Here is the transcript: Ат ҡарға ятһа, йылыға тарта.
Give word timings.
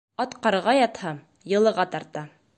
Ат 0.23 0.31
ҡарға 0.45 0.75
ятһа, 0.77 1.13
йылыға 1.55 1.87
тарта. 1.95 2.27